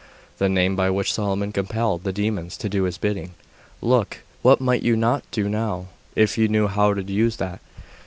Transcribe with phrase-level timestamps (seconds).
[0.39, 3.35] The name by which Solomon compelled the demons to do his bidding.
[3.83, 4.21] Look!
[4.41, 7.59] What might you not do now, if you knew how to use that!